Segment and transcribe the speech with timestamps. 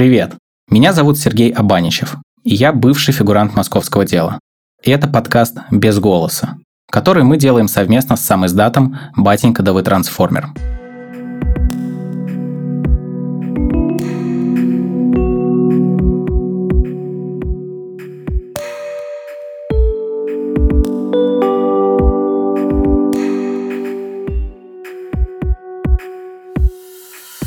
[0.00, 0.32] Привет!
[0.70, 4.40] Меня зовут Сергей Абаничев, и я бывший фигурант московского дела.
[4.82, 6.56] И это подкаст «Без голоса»,
[6.90, 10.54] который мы делаем совместно с сам издатом «Батенька да вы трансформер».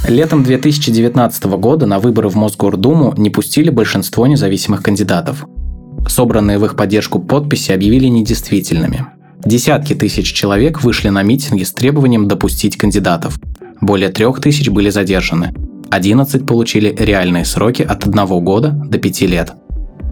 [0.07, 5.45] Летом 2019 года на выборы в Мосгордуму не пустили большинство независимых кандидатов.
[6.09, 9.05] Собранные в их поддержку подписи объявили недействительными.
[9.45, 13.39] Десятки тысяч человек вышли на митинги с требованием допустить кандидатов.
[13.79, 15.53] Более трех тысяч были задержаны.
[15.89, 19.53] 11 получили реальные сроки от одного года до пяти лет.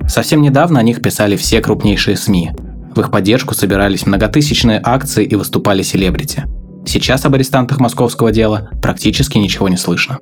[0.07, 2.51] Совсем недавно о них писали все крупнейшие СМИ.
[2.95, 6.45] В их поддержку собирались многотысячные акции и выступали селебрити–
[6.93, 10.19] Сейчас об арестантах московского дела практически ничего не слышно.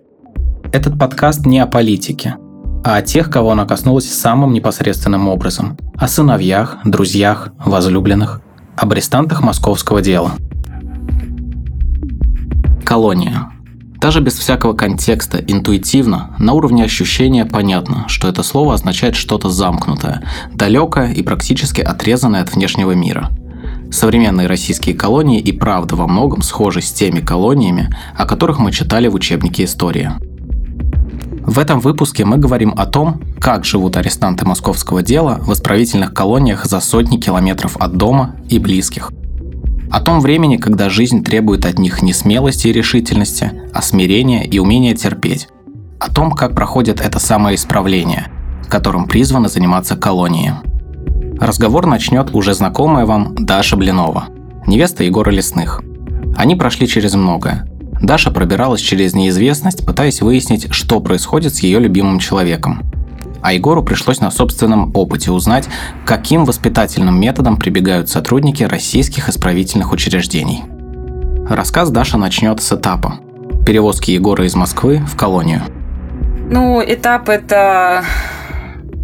[0.72, 2.36] Этот подкаст не о политике,
[2.84, 5.80] а о тех, кого она коснулась самым непосредственным образом.
[5.96, 8.42] О сыновьях, друзьях, возлюбленных.
[8.78, 10.34] Об арестантах московского дела.
[12.86, 13.50] Колония.
[14.00, 20.22] Даже без всякого контекста, интуитивно, на уровне ощущения понятно, что это слово означает что-то замкнутое,
[20.54, 23.32] далекое и практически отрезанное от внешнего мира–
[23.92, 29.08] Современные российские колонии и правда во многом схожи с теми колониями, о которых мы читали
[29.08, 30.12] в учебнике истории.
[31.46, 36.66] В этом выпуске мы говорим о том, как живут арестанты московского дела в исправительных колониях
[36.66, 39.12] за сотни километров от дома и близких.
[39.90, 44.60] О том времени, когда жизнь требует от них не смелости и решительности, а смирения и
[44.60, 45.48] умения терпеть.
[46.00, 48.28] О том, как проходит это самое исправление,
[48.68, 50.54] которым призваны заниматься колонии.
[51.40, 54.26] Разговор начнет уже знакомая вам Даша Блинова,
[54.68, 55.82] невеста Егора Лесных.
[56.36, 57.66] Они прошли через многое.
[58.02, 62.82] Даша пробиралась через неизвестность, пытаясь выяснить, что происходит с ее любимым человеком.
[63.42, 65.70] А Егору пришлось на собственном опыте узнать,
[66.06, 70.64] каким воспитательным методом прибегают сотрудники российских исправительных учреждений.
[71.50, 73.20] Рассказ Даша начнет с этапа–
[73.66, 75.62] перевозки Егора из Москвы в колонию.
[76.50, 78.04] Ну, этап это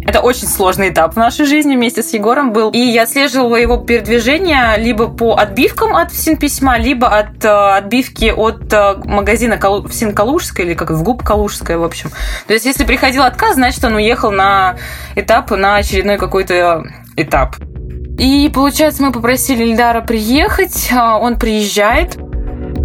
[0.06, 2.70] это очень сложный этап в нашей жизни вместе с Егором был.
[2.70, 8.72] И я отслеживала его передвижение либо по отбивкам от Синписьма, либо от э, отбивки от
[8.72, 9.82] э, магазина Калу...
[9.82, 12.10] в Синкалужской, или как в ГУП Калужская, в общем.
[12.46, 14.76] То есть, если приходил отказ, значит, он уехал на
[15.16, 16.84] этап, на очередной какой-то
[17.16, 17.56] этап.
[18.18, 22.16] И, получается, мы попросили Ильдара приехать, а он приезжает.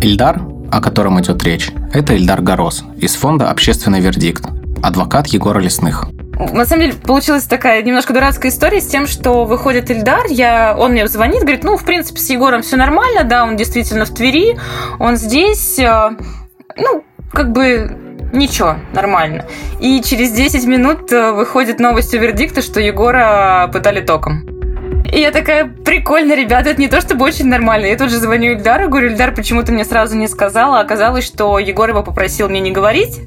[0.02, 4.46] Ильдар, о котором идет речь, это Ильдар Горос из фонда «Общественный вердикт»,
[4.82, 6.08] адвокат Егора Лесных.
[6.52, 10.92] На самом деле получилась такая немножко дурацкая история с тем, что выходит Ильдар, я, он
[10.92, 14.58] мне звонит, говорит, ну, в принципе, с Егором все нормально, да, он действительно в Твери,
[15.00, 16.12] он здесь, э,
[16.78, 17.96] ну, как бы
[18.34, 19.46] ничего, нормально.
[19.80, 24.44] И через 10 минут э, выходит новость у вердикта, что Егора пытали током.
[25.12, 27.86] И я такая, прикольно, ребята, это не то чтобы очень нормально.
[27.86, 30.80] Я тут же звоню Ильдару, говорю, Ильдар, почему ты мне сразу не сказала?
[30.80, 33.20] Оказалось, что Егор его попросил мне не говорить.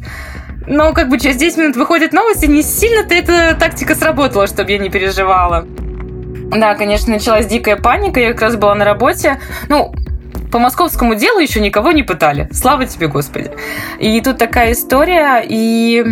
[0.66, 4.72] Но как бы через 10 минут выходит новость, и не сильно-то эта тактика сработала, чтобы
[4.72, 5.66] я не переживала.
[6.50, 9.40] Да, конечно, началась дикая паника, я как раз была на работе.
[9.68, 9.92] Ну,
[10.52, 12.48] по московскому делу еще никого не пытали.
[12.52, 13.50] Слава тебе, Господи.
[13.98, 16.04] И тут такая история, и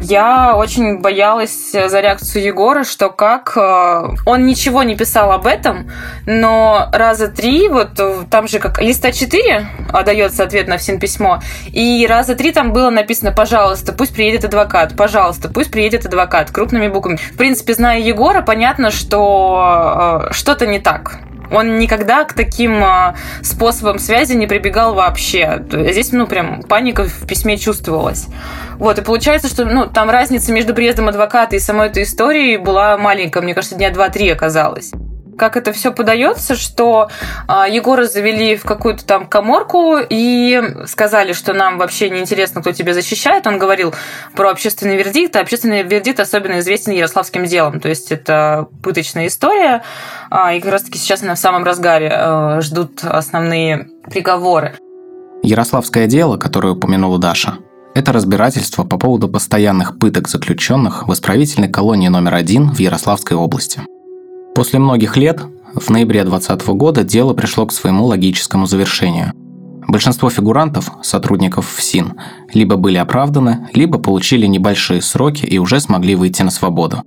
[0.00, 3.56] я очень боялась за реакцию Егора, что как...
[3.56, 5.90] Э, он ничего не писал об этом,
[6.26, 9.66] но раза три, вот э, там же как листа 4
[10.04, 11.40] дается ответ на всем письмо,
[11.72, 16.88] и раза три там было написано «пожалуйста, пусть приедет адвокат», «пожалуйста, пусть приедет адвокат» крупными
[16.88, 17.16] буквами.
[17.16, 21.18] В принципе, зная Егора, понятно, что э, что-то не так.
[21.50, 22.82] Он никогда к таким
[23.42, 25.62] способам связи не прибегал вообще.
[25.70, 28.26] Здесь, ну, прям паника в письме чувствовалась.
[28.78, 32.96] Вот, и получается, что ну, там разница между приездом адвоката и самой этой историей была
[32.98, 33.42] маленькая.
[33.42, 34.92] Мне кажется, дня два-три оказалось
[35.38, 37.08] как это все подается, что
[37.48, 42.72] э, Егора завели в какую-то там коморку и сказали, что нам вообще не интересно, кто
[42.72, 43.46] тебя защищает.
[43.46, 43.94] Он говорил
[44.34, 47.80] про общественный вердикт, а общественный вердикт особенно известен ярославским делом.
[47.80, 49.82] То есть это пыточная история,
[50.30, 54.74] э, и как раз-таки сейчас она в самом разгаре э, ждут основные приговоры.
[55.42, 57.58] Ярославское дело, которое упомянула Даша,
[57.94, 63.82] это разбирательство по поводу постоянных пыток заключенных в исправительной колонии номер один в Ярославской области.
[64.58, 65.40] После многих лет,
[65.72, 69.30] в ноябре 2020 года дело пришло к своему логическому завершению.
[69.86, 72.14] Большинство фигурантов, сотрудников ФСИН,
[72.52, 77.04] либо были оправданы, либо получили небольшие сроки и уже смогли выйти на свободу.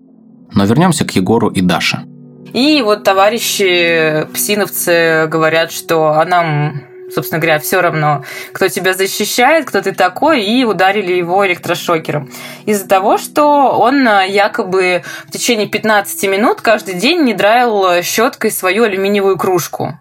[0.53, 2.06] Но вернемся к Егору и Даше.
[2.53, 6.83] И вот товарищи псиновцы говорят, что а нам
[7.13, 8.24] собственно говоря, все равно,
[8.54, 12.31] кто тебя защищает, кто ты такой, и ударили его электрошокером.
[12.66, 18.52] Из-за того, что он э, якобы в течение 15 минут каждый день не драил щеткой
[18.52, 19.98] свою алюминиевую кружку.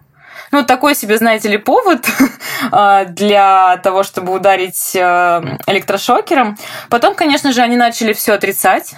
[0.51, 2.05] Ну, такой себе, знаете ли, повод
[2.71, 4.99] э, для того, чтобы ударить э,
[5.67, 6.57] электрошокером.
[6.89, 8.95] Потом, конечно же, они начали все отрицать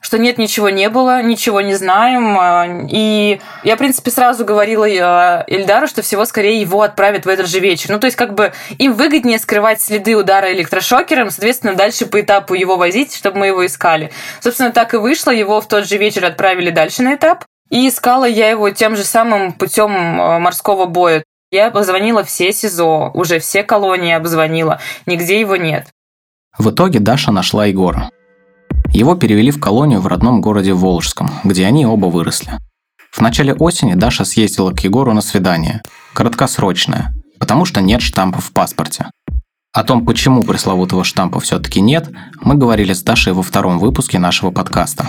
[0.00, 2.36] что нет, ничего не было, ничего не знаем.
[2.38, 7.46] А, и я, в принципе, сразу говорила Эльдару, что всего скорее его отправят в этот
[7.46, 7.90] же вечер.
[7.90, 12.54] Ну, то есть, как бы им выгоднее скрывать следы удара электрошокером, соответственно, дальше по этапу
[12.54, 14.10] его возить, чтобы мы его искали.
[14.40, 15.30] Собственно, так и вышло.
[15.30, 17.44] Его в тот же вечер отправили дальше на этап.
[17.70, 21.22] И искала я его тем же самым путем а, морского боя.
[21.50, 25.86] Я позвонила все СИЗО, уже все колонии обзвонила, нигде его нет.
[26.58, 28.10] В итоге Даша нашла Егора.
[28.92, 32.52] Его перевели в колонию в родном городе Волжском, где они оба выросли.
[33.10, 35.82] В начале осени Даша съездила к Егору на свидание.
[36.14, 39.06] Краткосрочное, потому что нет штампа в паспорте.
[39.72, 44.50] О том, почему пресловутого штампа все-таки нет, мы говорили с Дашей во втором выпуске нашего
[44.50, 45.06] подкаста.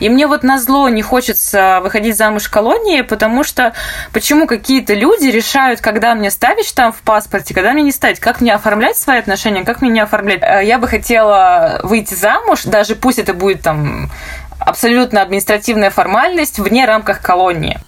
[0.00, 3.74] И мне вот на зло не хочется выходить замуж в колонии, потому что
[4.12, 8.40] почему какие-то люди решают, когда мне ставить штамп в паспорте, когда мне не ставить, как
[8.40, 10.42] мне оформлять свои отношения, как мне не оформлять.
[10.42, 14.10] Э, я бы хотела выйти замуж, даже пусть это будет там
[14.58, 17.78] абсолютно административная формальность вне рамках колонии.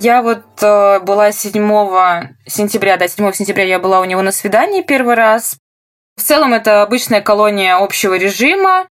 [0.00, 1.52] Я вот э, была 7
[2.46, 5.56] сентября, да, 7 сентября я была у него на свидании первый раз.
[6.16, 8.86] В целом это обычная колония общего режима.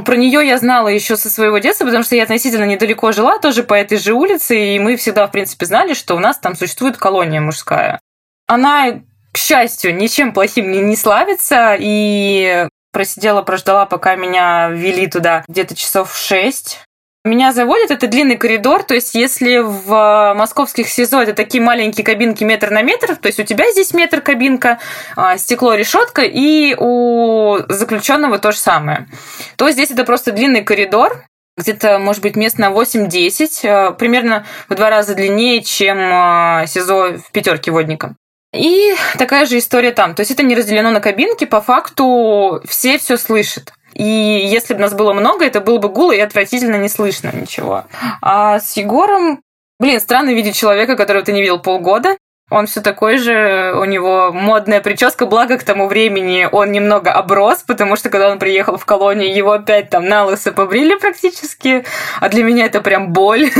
[0.00, 3.62] Про нее я знала еще со своего детства, потому что я относительно недалеко жила, тоже
[3.62, 6.96] по этой же улице, и мы всегда, в принципе, знали, что у нас там существует
[6.96, 8.00] колония мужская.
[8.46, 9.02] Она,
[9.32, 15.74] к счастью, ничем плохим не, не славится, и просидела, прождала, пока меня ввели туда где-то
[15.74, 16.80] часов шесть.
[17.24, 22.42] Меня заводят, это длинный коридор, то есть если в московских СИЗО это такие маленькие кабинки
[22.42, 24.80] метр на метр, то есть у тебя здесь метр кабинка,
[25.14, 29.06] а, стекло, решетка, и у заключенного то же самое,
[29.54, 31.24] то здесь это просто длинный коридор,
[31.56, 37.18] где-то, может быть, мест на 8-10, а, примерно в два раза длиннее, чем а, СИЗО
[37.18, 38.16] в пятерке водника.
[38.52, 40.16] И такая же история там.
[40.16, 43.72] То есть это не разделено на кабинки, по факту все все слышат.
[43.94, 47.84] И если бы нас было много, это было бы гуло и отвратительно не слышно ничего.
[48.20, 49.42] А с Егором,
[49.78, 52.16] блин, странно видеть человека, которого ты не видел полгода.
[52.50, 57.62] Он все такой же, у него модная прическа, благо к тому времени он немного оброс,
[57.62, 61.86] потому что когда он приехал в колонию, его опять там на лысо побрили практически,
[62.20, 63.50] а для меня это прям боль.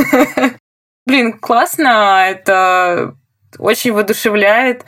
[1.07, 3.15] Блин, классно, это
[3.59, 4.85] очень воодушевляет.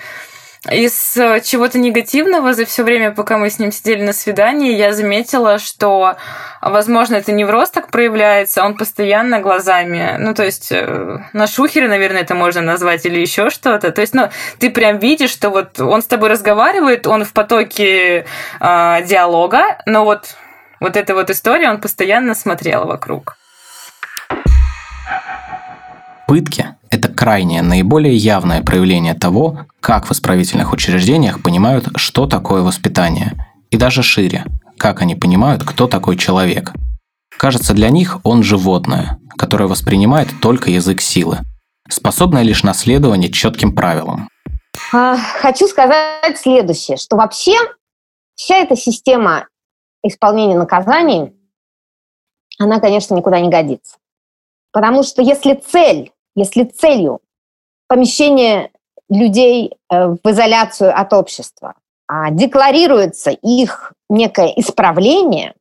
[0.71, 4.95] Из э, чего-то негативного за все время, пока мы с ним сидели на свидании, я
[4.95, 6.17] заметила, что,
[6.63, 12.23] возможно, это невроз так проявляется, он постоянно глазами, ну, то есть э, на шухере, наверное,
[12.23, 13.93] это можно назвать, или еще что-то.
[13.93, 18.25] То есть, ну, ты прям видишь, что вот он с тобой разговаривает, он в потоке
[18.59, 20.35] э, диалога, но вот,
[20.81, 23.37] вот эта вот история, он постоянно смотрел вокруг.
[26.27, 33.35] Пытки– это крайнее, наиболее явное проявление того, как в исправительных учреждениях понимают, что такое воспитание.
[33.71, 34.45] И даже шире,
[34.79, 36.73] как они понимают, кто такой человек.
[37.37, 41.41] Кажется, для них он животное, которое воспринимает только язык силы,
[41.89, 44.29] способное лишь на следование четким правилам.
[44.93, 47.57] А, хочу сказать следующее, что вообще
[48.35, 49.47] вся эта система
[50.03, 51.33] исполнения наказаний,
[52.59, 53.97] она, конечно, никуда не годится.
[54.73, 57.21] Потому что если цель если целью
[57.89, 58.71] помещения
[59.09, 61.75] людей э, в изоляцию от общества
[62.07, 65.55] а декларируется их некое исправление,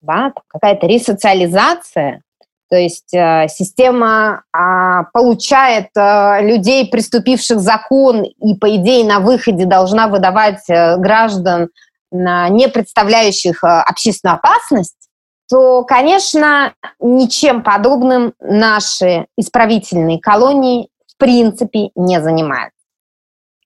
[0.00, 2.22] да, какая-то ресоциализация,
[2.70, 9.66] то есть э, система э, получает э, людей, приступивших закон, и, по идее, на выходе
[9.66, 11.68] должна выдавать э, граждан, э,
[12.12, 15.08] не представляющих э, общественную опасность,
[15.48, 22.78] то, конечно, ничем подобным наши исправительные колонии в принципе не занимаются.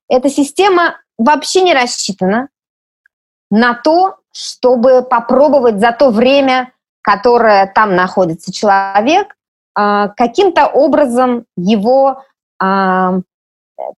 [0.08, 2.48] Эта система вообще не рассчитана
[3.50, 9.36] на то, чтобы попробовать за то время, которое там находится человек,
[9.74, 12.22] а, каким-то образом его,
[12.58, 13.20] а,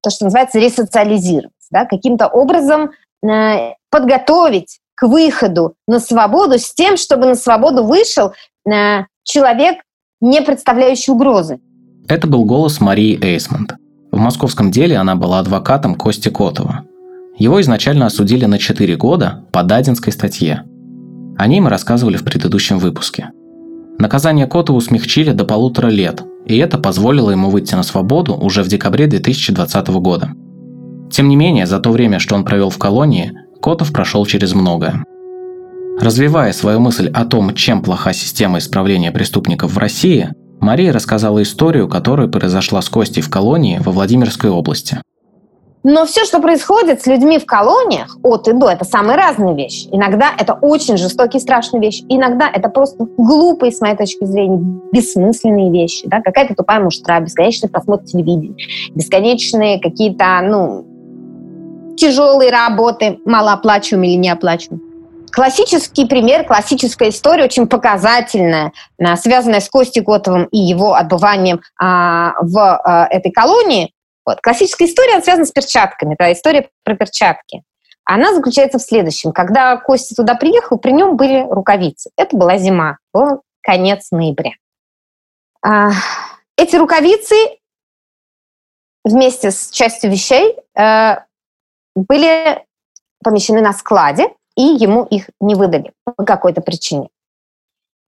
[0.03, 2.91] то, что называется, ресоциализировать, да, каким-то образом
[3.23, 8.33] э, подготовить к выходу на свободу с тем, чтобы на свободу вышел
[8.67, 9.77] э, человек,
[10.21, 11.61] не представляющий угрозы.
[12.09, 13.75] Это был голос Марии Эйсмонт.
[14.11, 16.85] В московском деле она была адвокатом Кости Котова.
[17.37, 20.65] Его изначально осудили на 4 года по Дадинской статье.
[21.37, 23.31] О ней мы рассказывали в предыдущем выпуске.
[23.99, 28.69] Наказание Котову смягчили до полутора лет, и это позволило ему выйти на свободу уже в
[28.69, 30.33] декабре 2020 года.
[31.13, 35.05] Тем не менее, за то время, что он провел в колонии, Котов прошел через многое.
[36.01, 41.89] Развивая свою мысль о том, чем плоха система исправления преступников в России, Мария рассказала историю,
[41.89, 44.99] которая произошла с Костей в колонии во Владимирской области.
[45.85, 49.89] Но все, что происходит с людьми в колониях от и до, это самые разные вещи.
[49.93, 52.05] Иногда это очень жестокие, страшные вещи.
[52.09, 54.59] Иногда это просто глупые, с моей точки зрения,
[54.93, 56.07] бессмысленные вещи.
[56.09, 56.21] Да?
[56.21, 58.57] Какая-то тупая муштра, бесконечный просмотр телевидения,
[58.95, 60.85] бесконечные какие-то, ну,
[61.99, 64.89] тяжелые работы, малооплачиваемые или неоплачиваемые.
[65.31, 72.35] Классический пример, классическая история, очень показательная, а, связанная с Костей Котовым и его отбыванием а,
[72.41, 73.93] в а, этой колонии.
[74.25, 74.41] Вот.
[74.41, 77.63] Классическая история она связана с перчатками, да, история про перчатки.
[78.05, 79.33] Она заключается в следующем.
[79.33, 82.11] Когда Костя туда приехал, при нем были рукавицы.
[82.17, 84.53] Это была зима, был конец ноября.
[85.63, 85.91] А,
[86.57, 87.35] эти рукавицы
[89.05, 91.17] вместе с частью вещей э,
[91.99, 92.65] были
[93.23, 97.09] помещены на складе, и ему их не выдали по какой-то причине.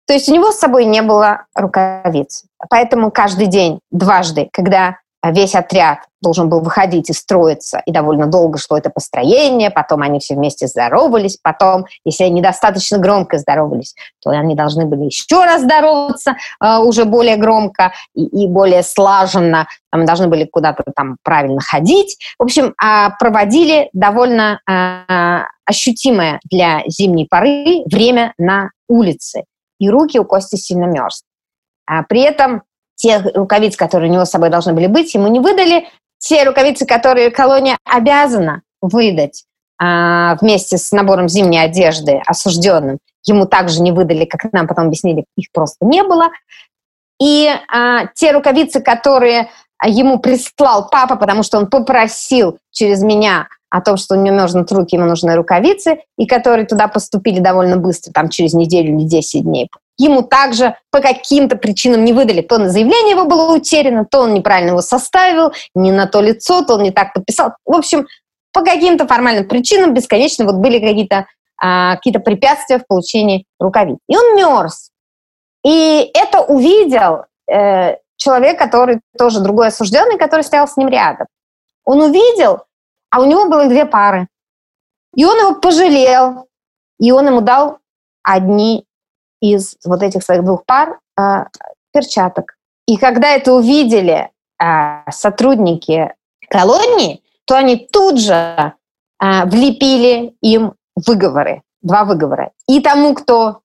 [0.06, 2.44] То есть у него с собой не было рукавиц.
[2.68, 8.58] Поэтому каждый день, дважды, когда весь отряд должен был выходить и строиться, и довольно долго
[8.58, 14.30] шло это построение, потом они все вместе здоровались, потом, если они достаточно громко здоровались, то
[14.30, 20.04] они должны были еще раз здороваться э, уже более громко и, и более слаженно, там,
[20.04, 22.18] должны были куда-то там правильно ходить.
[22.38, 29.44] В общем, э, проводили довольно э, ощутимое для зимней поры время на улице,
[29.78, 31.26] и руки у Кости сильно мерзли.
[31.86, 32.62] А при этом
[33.00, 35.88] тех рукавиц, которые у него с собой должны были быть, ему не выдали.
[36.18, 39.44] Те рукавицы, которые колония обязана выдать
[39.80, 45.24] а, вместе с набором зимней одежды осужденным, ему также не выдали, как нам потом объяснили,
[45.36, 46.28] их просто не было.
[47.18, 49.48] И а, те рукавицы, которые
[49.82, 54.66] ему прислал папа, потому что он попросил через меня о том, что у него нужны
[54.68, 59.42] руки, ему нужны рукавицы, и которые туда поступили довольно быстро, там через неделю или 10
[59.44, 62.40] дней ему также по каким-то причинам не выдали.
[62.40, 66.62] То на заявление его было утеряно, то он неправильно его составил, не на то лицо,
[66.62, 67.52] то он не так подписал.
[67.66, 68.06] В общем,
[68.52, 71.26] по каким-то формальным причинам бесконечно вот были какие-то
[71.62, 73.98] а, какие препятствия в получении рукавиц.
[74.08, 74.90] И он мерз.
[75.62, 81.26] И это увидел э, человек, который тоже другой осужденный, который стоял с ним рядом.
[81.84, 82.62] Он увидел,
[83.10, 84.28] а у него было две пары.
[85.14, 86.46] И он его пожалел,
[86.98, 87.78] и он ему дал
[88.22, 88.86] одни
[89.40, 91.44] из вот этих своих двух пар э,
[91.92, 92.56] перчаток.
[92.86, 94.30] И когда это увидели
[94.62, 96.14] э, сотрудники
[96.48, 102.52] колонии, то они тут же э, влепили им выговоры, два выговора.
[102.68, 103.60] И тому, кто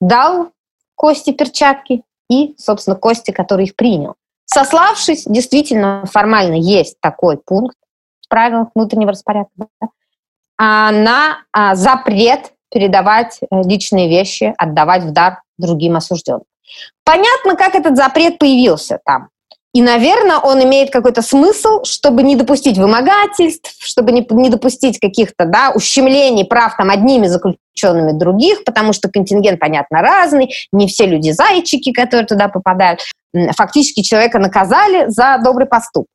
[0.00, 0.50] дал
[0.94, 4.16] Кости перчатки, и, собственно, Кости, который их принял.
[4.46, 7.76] Сославшись, действительно, формально есть такой пункт
[8.22, 9.88] в правилах внутреннего распорядка, да,
[10.90, 16.44] на запрет передавать э, личные вещи, отдавать в дар другим осужденным.
[17.04, 19.28] Понятно, как этот запрет появился там.
[19.74, 25.44] И, наверное, он имеет какой-то смысл, чтобы не допустить вымогательств, чтобы не, не допустить каких-то
[25.44, 31.30] да, ущемлений прав там одними заключенными других, потому что контингент, понятно, разный, не все люди
[31.30, 33.00] зайчики, которые туда попадают.
[33.56, 36.08] Фактически человека наказали за добрый поступок.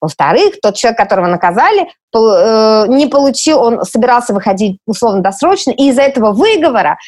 [0.00, 6.32] Во-вторых, тот человек, которого наказали, э, не получил, он собирался выходить условно-досрочно, и из-за этого
[6.32, 6.98] выговора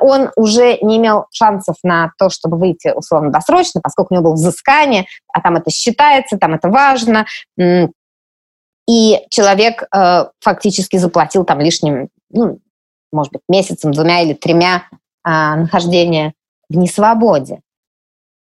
[0.00, 5.06] он уже не имел шансов на то, чтобы выйти условно-досрочно, поскольку у него было взыскание,
[5.32, 7.26] а там это считается, там это важно.
[8.88, 12.58] И человек э, фактически заплатил там лишним, ну,
[13.12, 14.84] может быть, месяцем, двумя или тремя
[15.24, 16.34] э, нахождения
[16.68, 17.60] в несвободе.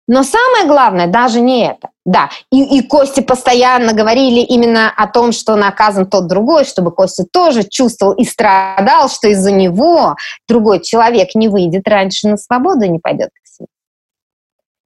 [0.09, 1.91] Но самое главное даже не это.
[2.05, 7.25] Да, и, и Кости постоянно говорили именно о том, что наказан тот другой, чтобы Костя
[7.33, 10.17] тоже чувствовал и страдал, что из-за него
[10.49, 13.69] другой человек не выйдет раньше на свободу и не пойдет к себе.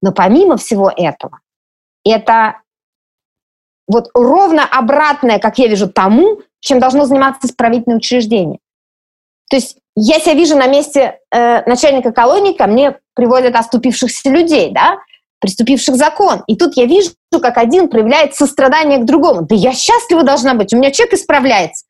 [0.02, 1.40] Но помимо всего этого,
[2.04, 2.60] это
[3.88, 8.58] вот ровно обратное, как я вижу, тому, чем должно заниматься исправительное учреждение.
[9.48, 14.70] То есть я себя вижу на месте э, начальника колонии, ко мне приводят оступившихся людей,
[14.72, 14.98] да,
[15.40, 16.42] приступивших закон.
[16.46, 19.42] И тут я вижу, как один проявляет сострадание к другому.
[19.42, 21.84] Да я счастлива должна быть, у меня человек исправляется.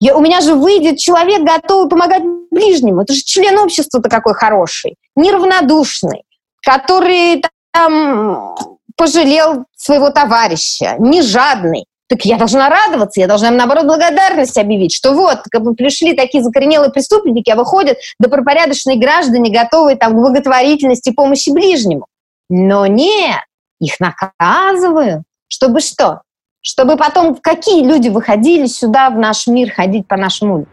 [0.00, 3.02] Я, у меня же выйдет человек, готовый помогать ближнему.
[3.02, 6.22] Это же член общества-то какой хороший, неравнодушный,
[6.62, 8.56] который там
[8.96, 11.86] пожалел своего товарища, не жадный.
[12.08, 16.14] Так я должна радоваться, я должна им, наоборот, благодарность объявить, что вот, как бы пришли
[16.14, 22.06] такие закоренелые преступники, а выходят добропорядочные граждане, готовые там, к благотворительности помощи ближнему.
[22.48, 23.42] Но нет,
[23.78, 25.24] их наказываю.
[25.48, 26.22] Чтобы что?
[26.62, 30.72] Чтобы потом какие люди выходили сюда, в наш мир, ходить по нашему улицам?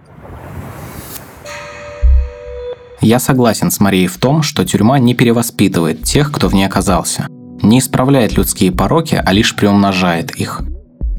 [3.02, 7.28] Я согласен с Марией в том, что тюрьма не перевоспитывает тех, кто в ней оказался.
[7.62, 10.62] Не исправляет людские пороки, а лишь приумножает их.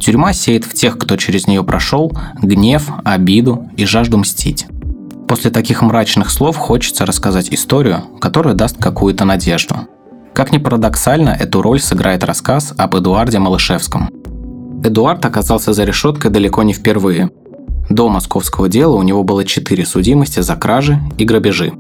[0.01, 2.13] Тюрьма сеет в тех, кто через нее прошел,
[2.43, 4.67] гнев, обиду и жажду мстить.
[5.29, 9.75] После таких мрачных слов хочется рассказать историю, которая даст какую-то надежду.
[10.33, 14.11] Как ни парадоксально, эту роль сыграет рассказ об Эдуарде Малышевском.
[14.85, 17.31] Эдуард оказался за решеткой далеко не впервые.
[17.89, 21.73] До московского дела у него было четыре судимости за кражи и грабежи.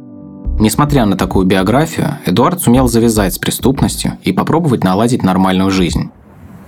[0.58, 6.10] Несмотря на такую биографию, Эдуард сумел завязать с преступностью и попробовать наладить нормальную жизнь.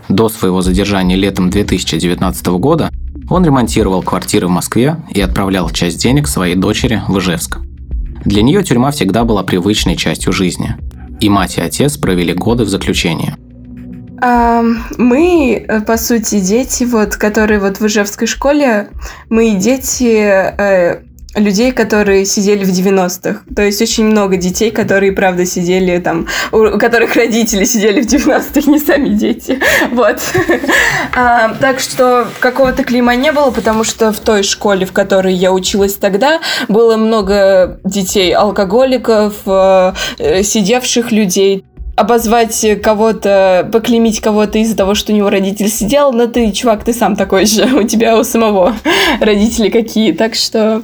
[0.08, 2.90] До своего задержания летом 2019 года
[3.28, 7.58] он ремонтировал квартиры в Москве и отправлял часть денег своей дочери в Ижевск.
[8.24, 10.76] Для нее тюрьма всегда была привычной частью жизни.
[11.20, 13.34] И мать и отец провели годы в заключении.
[14.20, 18.88] Мы, э, по сути, дети, вот, которые вот в Ижевской школе,
[19.28, 21.02] мы дети э,
[21.34, 23.42] людей, которые сидели в 90-х.
[23.54, 28.70] То есть очень много детей, которые, правда, сидели там, у которых родители сидели в 90-х,
[28.70, 29.60] не сами дети.
[29.92, 30.20] Вот.
[31.14, 35.52] А, так что какого-то клима не было, потому что в той школе, в которой я
[35.52, 39.92] училась тогда, было много детей алкоголиков, э,
[40.42, 41.64] сидевших людей
[41.96, 46.92] обозвать кого-то, поклеймить кого-то из-за того, что у него родитель сидел, но ты, чувак, ты
[46.92, 48.76] сам такой же, у тебя у самого
[49.20, 50.82] родители какие, так что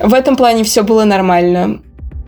[0.00, 1.80] в этом плане все было нормально.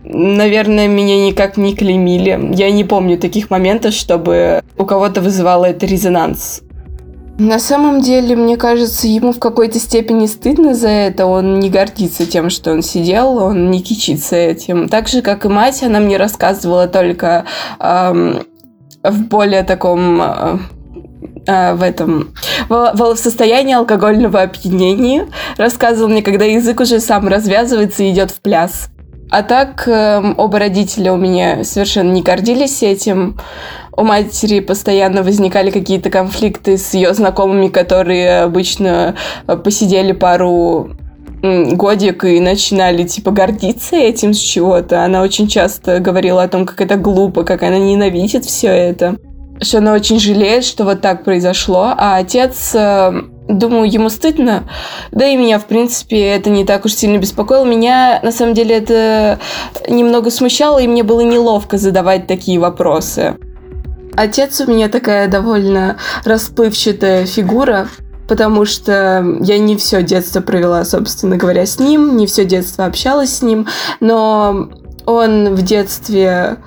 [0.03, 2.53] Наверное, меня никак не клеймили.
[2.55, 6.61] Я не помню таких моментов, чтобы у кого-то вызывало это резонанс.
[7.39, 11.27] На самом деле, мне кажется, ему в какой-то степени стыдно за это.
[11.27, 14.89] Он не гордится тем, что он сидел, он не кичится этим.
[14.89, 17.45] Так же, как и мать, она мне рассказывала только
[17.79, 18.43] эм,
[19.03, 20.19] в более таком
[21.47, 22.33] э, в этом
[22.69, 25.27] в, в состоянии алкогольного опьянения.
[25.57, 28.89] Рассказывал мне, когда язык уже сам развязывается и идет в пляс.
[29.29, 33.37] А так э, оба родителя у меня совершенно не гордились этим.
[33.91, 39.15] У матери постоянно возникали какие-то конфликты с ее знакомыми, которые обычно
[39.47, 40.91] э, посидели пару
[41.41, 45.03] годик и начинали, типа, гордиться этим с чего-то.
[45.03, 49.17] Она очень часто говорила о том, как это глупо, как она ненавидит все это
[49.61, 54.63] что она очень жалеет, что вот так произошло, а отец э, думаю, ему стыдно.
[55.11, 57.65] Да и меня, в принципе, это не так уж сильно беспокоило.
[57.65, 59.39] Меня, на самом деле, это
[59.87, 63.35] немного смущало, и мне было неловко задавать такие вопросы.
[64.15, 67.87] Отец у меня такая довольно расплывчатая фигура,
[68.27, 73.37] потому что я не все детство провела, собственно говоря, с ним, не все детство общалась
[73.37, 73.67] с ним,
[73.99, 74.69] но
[75.07, 76.57] он в детстве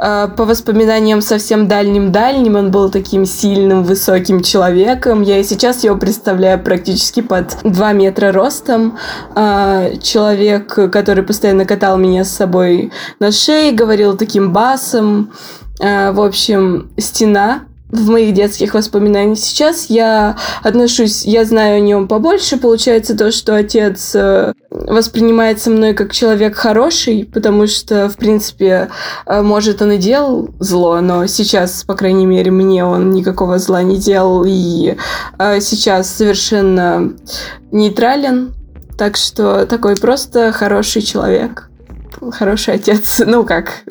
[0.00, 5.22] Э, по воспоминаниям совсем дальним-дальним, он был таким сильным, высоким человеком.
[5.22, 8.98] Я и сейчас его представляю практически под 2 метра ростом.
[9.34, 15.32] Э, человек, который постоянно катал меня с собой на шее, говорил таким басом.
[15.80, 19.38] Э, в общем, стена в моих детских воспоминаниях.
[19.38, 22.58] Сейчас я отношусь, я знаю о нем побольше.
[22.58, 28.90] Получается то, что отец э, воспринимается мной как человек хороший, потому что, в принципе,
[29.26, 33.82] э, может, он и делал зло, но сейчас, по крайней мере, мне он никакого зла
[33.82, 34.96] не делал, и
[35.38, 37.12] э, сейчас совершенно
[37.72, 38.54] нейтрален.
[38.98, 41.70] Так что такой просто хороший человек.
[42.32, 43.22] Хороший отец.
[43.24, 43.84] Ну как,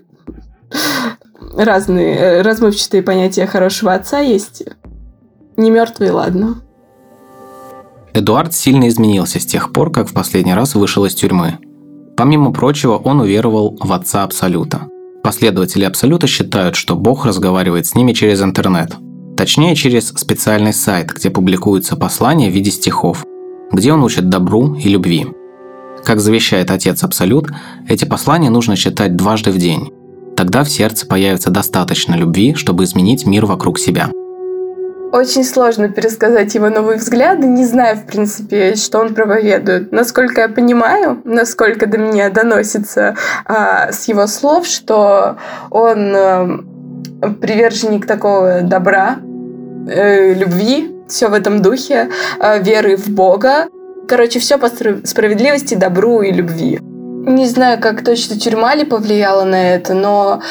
[1.63, 4.63] разные э, размывчатые понятия хорошего отца есть.
[5.55, 6.61] Не мертвый, ладно.
[8.13, 11.59] Эдуард сильно изменился с тех пор, как в последний раз вышел из тюрьмы.
[12.15, 14.87] Помимо прочего, он уверовал в отца Абсолюта.
[15.23, 18.95] Последователи Абсолюта считают, что Бог разговаривает с ними через интернет.
[19.35, 23.23] Точнее, через специальный сайт, где публикуются послания в виде стихов,
[23.71, 25.27] где он учит добру и любви.
[26.03, 27.51] Как завещает отец Абсолют,
[27.87, 29.91] эти послания нужно читать дважды в день,
[30.37, 34.11] Тогда в сердце появится достаточно любви, чтобы изменить мир вокруг себя.
[35.11, 39.91] Очень сложно пересказать его новые взгляды, не знаю, в принципе, что он проповедует.
[39.91, 45.37] Насколько я понимаю, насколько до меня доносится а, с его слов, что
[45.71, 46.59] он а,
[47.41, 49.17] приверженник такого добра,
[49.87, 53.69] э, любви, все в этом духе, э, веры в Бога.
[54.07, 56.79] Короче, все по справедливости, добру и любви.
[57.27, 60.41] Не знаю, как точно тюрьма ли повлияла на это, но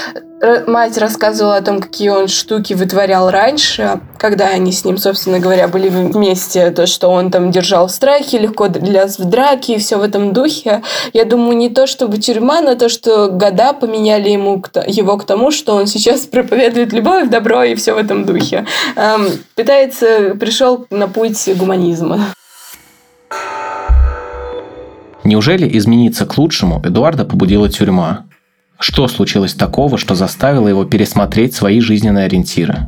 [0.67, 5.69] мать рассказывала о том, какие он штуки вытворял раньше, когда они с ним, собственно говоря,
[5.69, 10.03] были вместе, то, что он там держал в страхе, легко в драки и все в
[10.03, 10.83] этом духе.
[11.15, 15.51] Я думаю, не то чтобы тюрьма, но то, что года поменяли ему его к тому,
[15.51, 18.67] что он сейчас проповедует любовь, добро и все в этом духе.
[18.97, 22.21] Эм, пытается, пришел на путь гуманизма.
[25.27, 28.27] Неужели измениться к лучшему Эдуарда побудила тюрьма?
[28.79, 32.87] Что случилось такого, что заставило его пересмотреть свои жизненные ориентиры?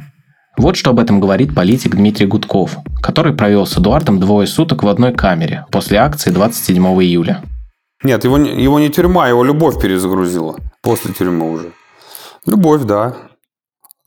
[0.57, 4.88] Вот что об этом говорит политик Дмитрий Гудков, который провел с Эдуардом двое суток в
[4.88, 7.42] одной камере после акции 27 июля.
[8.05, 10.59] Нет, его, его не тюрьма, его любовь перезагрузила.
[10.81, 11.72] После тюрьмы уже.
[12.46, 13.16] Любовь, да.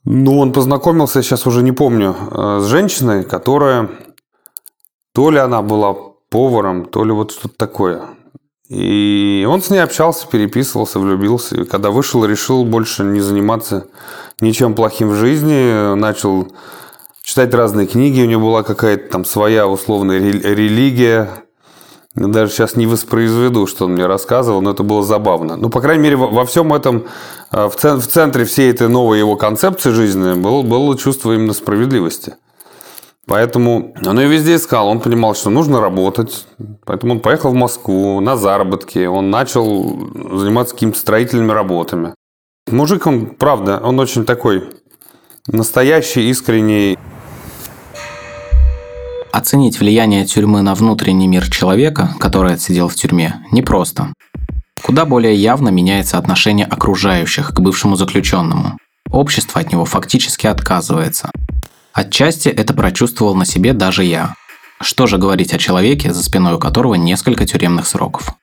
[0.05, 3.89] Ну, он познакомился, сейчас уже не помню, э, с женщиной, которая
[5.13, 5.93] то ли она была
[6.29, 8.03] поваром, то ли вот что-то такое.
[8.71, 11.57] И он с ней общался, переписывался, влюбился.
[11.57, 13.87] И когда вышел, решил больше не заниматься
[14.39, 15.93] ничем плохим в жизни.
[15.95, 16.47] Начал
[17.21, 18.21] читать разные книги.
[18.21, 21.29] У него была какая-то там своя условная религия.
[22.15, 25.57] Даже сейчас не воспроизведу, что он мне рассказывал, но это было забавно.
[25.57, 27.07] Ну, по крайней мере, во всем этом,
[27.51, 32.35] э, в центре всей этой новой его концепции жизненной было, было чувство именно справедливости.
[33.27, 34.87] Поэтому он ее везде искал.
[34.87, 36.45] Он понимал, что нужно работать.
[36.85, 39.05] Поэтому он поехал в Москву на заработки.
[39.05, 39.83] Он начал
[40.37, 42.15] заниматься какими-то строительными работами.
[42.69, 44.69] Мужик, он, правда, он очень такой
[45.47, 46.97] настоящий, искренний.
[49.31, 54.13] Оценить влияние тюрьмы на внутренний мир человека, который отсидел в тюрьме, непросто.
[54.83, 58.77] Куда более явно меняется отношение окружающих к бывшему заключенному.
[59.09, 61.31] Общество от него фактически отказывается.
[61.93, 64.35] Отчасти это прочувствовал на себе даже я.
[64.81, 68.33] Что же говорить о человеке, за спиной у которого несколько тюремных сроков?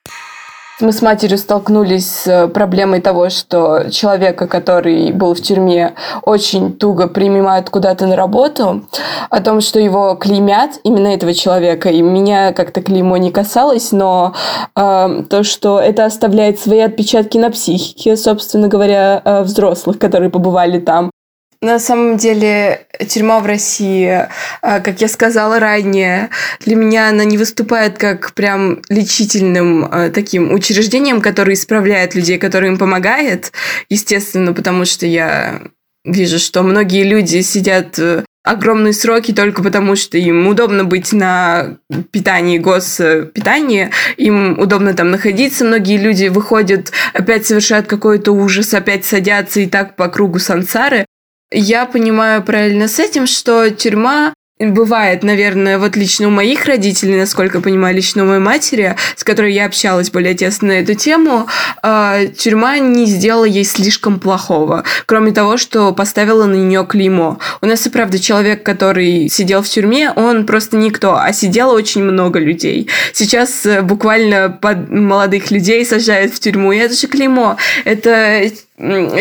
[0.80, 7.08] Мы с матерью столкнулись с проблемой того, что человека, который был в тюрьме, очень туго
[7.08, 8.86] принимают куда-то на работу,
[9.28, 14.34] о том, что его клеймят, именно этого человека, и меня как-то клеймо не касалось, но
[14.76, 20.78] э, то, что это оставляет свои отпечатки на психике, собственно говоря, э, взрослых, которые побывали
[20.78, 21.10] там,
[21.60, 24.28] на самом деле, тюрьма в России,
[24.62, 30.52] а, как я сказала ранее, для меня она не выступает как прям лечительным а, таким
[30.52, 33.52] учреждением, которое исправляет людей, которое им помогает.
[33.88, 35.62] Естественно, потому что я
[36.04, 41.76] вижу, что многие люди сидят э, огромные сроки только потому, что им удобно быть на
[42.12, 45.64] питании, госпитании, им удобно там находиться.
[45.64, 51.04] Многие люди выходят, опять совершают какой-то ужас, опять садятся и так по кругу сансары.
[51.50, 57.58] Я понимаю правильно с этим, что тюрьма Бывает, наверное, вот лично у моих родителей, насколько
[57.58, 61.46] я понимаю, лично у моей матери, с которой я общалась более тесно на эту тему,
[61.84, 67.38] э, тюрьма не сделала ей слишком плохого, кроме того, что поставила на нее клеймо.
[67.60, 72.02] У нас и правда человек, который сидел в тюрьме, он просто никто, а сидело очень
[72.02, 72.88] много людей.
[73.12, 77.56] Сейчас э, буквально под молодых людей сажают в тюрьму, и это же клеймо.
[77.84, 78.50] Это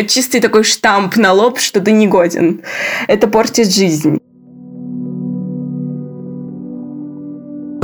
[0.08, 2.62] чистый такой штамп на лоб, что ты не годен.
[3.06, 4.18] Это портит жизнь.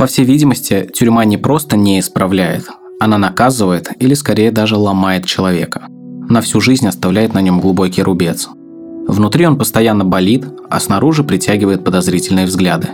[0.05, 5.87] По всей видимости, тюрьма не просто не исправляет, она наказывает или скорее даже ломает человека.
[6.29, 8.47] На всю жизнь оставляет на нем глубокий рубец.
[9.07, 12.89] Внутри он постоянно болит, а снаружи притягивает подозрительные взгляды.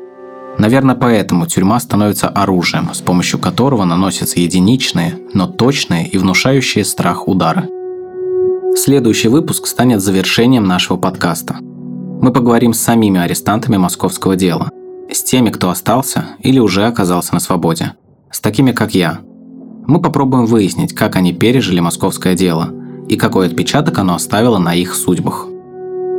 [0.58, 7.28] Наверное, поэтому тюрьма становится оружием, с помощью которого наносятся единичные, но точные и внушающие страх
[7.28, 7.67] удары.
[8.78, 11.58] Следующий выпуск станет завершением нашего подкаста.
[11.60, 14.69] Мы поговорим с самими арестантами московского дела–
[15.12, 17.93] с теми, кто остался или уже оказался на свободе.
[18.32, 19.19] С такими, как я.
[19.88, 22.74] Мы попробуем выяснить, как они пережили московское дело
[23.10, 25.47] и какой отпечаток оно оставило на их судьбах.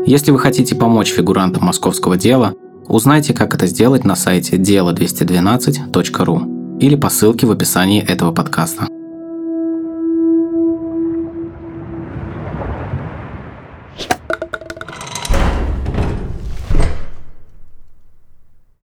[0.04, 2.54] Если вы хотите помочь фигурантам московского дела,
[2.86, 8.88] узнайте, как это сделать на сайте дело212.ру или по ссылке в описании этого подкаста.